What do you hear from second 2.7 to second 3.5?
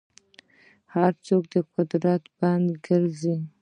ګرځي.